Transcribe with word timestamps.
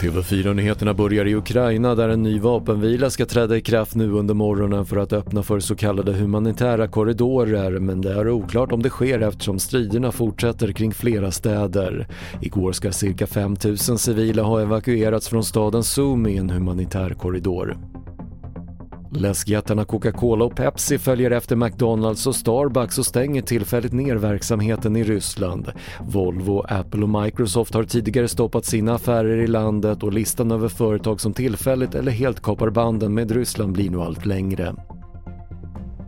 TV4-nyheterna 0.00 0.94
börjar 0.94 1.26
i 1.26 1.34
Ukraina 1.34 1.94
där 1.94 2.08
en 2.08 2.22
ny 2.22 2.40
vapenvila 2.40 3.10
ska 3.10 3.26
träda 3.26 3.56
i 3.56 3.60
kraft 3.60 3.94
nu 3.94 4.12
under 4.12 4.34
morgonen 4.34 4.86
för 4.86 4.96
att 4.96 5.12
öppna 5.12 5.42
för 5.42 5.60
så 5.60 5.76
kallade 5.76 6.12
humanitära 6.12 6.88
korridorer 6.88 7.78
men 7.78 8.00
det 8.00 8.12
är 8.12 8.30
oklart 8.30 8.72
om 8.72 8.82
det 8.82 8.88
sker 8.88 9.20
eftersom 9.20 9.58
striderna 9.58 10.12
fortsätter 10.12 10.72
kring 10.72 10.94
flera 10.94 11.30
städer. 11.30 12.08
Igår 12.40 12.72
ska 12.72 12.92
cirka 12.92 13.26
5000 13.26 13.98
civila 13.98 14.42
ha 14.42 14.60
evakuerats 14.60 15.28
från 15.28 15.44
staden 15.44 15.84
Sumi 15.84 16.30
i 16.30 16.36
en 16.36 16.50
humanitär 16.50 17.10
korridor. 17.10 17.76
Läskjättarna 19.10 19.84
Coca-Cola 19.84 20.44
och 20.44 20.56
Pepsi 20.56 20.98
följer 20.98 21.30
efter 21.30 21.56
McDonalds 21.56 22.26
och 22.26 22.36
Starbucks 22.36 22.98
och 22.98 23.06
stänger 23.06 23.42
tillfälligt 23.42 23.92
ner 23.92 24.16
verksamheten 24.16 24.96
i 24.96 25.04
Ryssland. 25.04 25.72
Volvo, 26.00 26.64
Apple 26.68 27.02
och 27.02 27.22
Microsoft 27.22 27.74
har 27.74 27.84
tidigare 27.84 28.28
stoppat 28.28 28.64
sina 28.64 28.94
affärer 28.94 29.38
i 29.38 29.46
landet 29.46 30.02
och 30.02 30.12
listan 30.12 30.50
över 30.50 30.68
företag 30.68 31.20
som 31.20 31.32
tillfälligt 31.32 31.94
eller 31.94 32.12
helt 32.12 32.42
kapar 32.42 32.70
banden 32.70 33.14
med 33.14 33.30
Ryssland 33.30 33.72
blir 33.72 33.90
nu 33.90 34.00
allt 34.00 34.26
längre. 34.26 34.74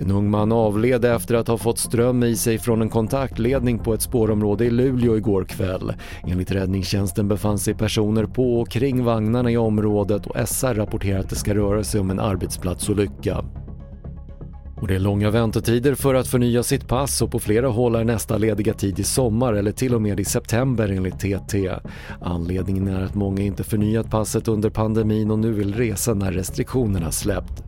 En 0.00 0.10
ung 0.10 0.30
man 0.30 0.52
avled 0.52 1.04
efter 1.04 1.34
att 1.34 1.48
ha 1.48 1.58
fått 1.58 1.78
ström 1.78 2.22
i 2.22 2.36
sig 2.36 2.58
från 2.58 2.82
en 2.82 2.88
kontaktledning 2.88 3.78
på 3.78 3.94
ett 3.94 4.02
spårområde 4.02 4.64
i 4.64 4.70
Luleå 4.70 5.16
igår 5.16 5.44
kväll. 5.44 5.92
Enligt 6.26 6.50
räddningstjänsten 6.50 7.28
befann 7.28 7.58
sig 7.58 7.74
personer 7.74 8.24
på 8.24 8.60
och 8.60 8.70
kring 8.70 9.04
vagnarna 9.04 9.50
i 9.50 9.56
området 9.56 10.26
och 10.26 10.48
SR 10.48 10.74
rapporterar 10.74 11.20
att 11.20 11.30
det 11.30 11.36
ska 11.36 11.54
röra 11.54 11.84
sig 11.84 12.00
om 12.00 12.10
en 12.10 12.20
arbetsplatsolycka. 12.20 13.44
Och 14.80 14.88
det 14.88 14.94
är 14.94 14.98
långa 14.98 15.30
väntetider 15.30 15.94
för 15.94 16.14
att 16.14 16.28
förnya 16.28 16.62
sitt 16.62 16.88
pass 16.88 17.22
och 17.22 17.30
på 17.30 17.38
flera 17.38 17.68
håll 17.68 17.94
är 17.94 18.04
nästa 18.04 18.38
lediga 18.38 18.74
tid 18.74 18.98
i 18.98 19.04
sommar 19.04 19.52
eller 19.52 19.72
till 19.72 19.94
och 19.94 20.02
med 20.02 20.20
i 20.20 20.24
september 20.24 20.88
enligt 20.88 21.18
TT. 21.18 21.70
Anledningen 22.20 22.88
är 22.88 23.04
att 23.04 23.14
många 23.14 23.42
inte 23.42 23.64
förnyat 23.64 24.10
passet 24.10 24.48
under 24.48 24.70
pandemin 24.70 25.30
och 25.30 25.38
nu 25.38 25.52
vill 25.52 25.74
resa 25.74 26.14
när 26.14 26.32
restriktionerna 26.32 27.12
släppt. 27.12 27.67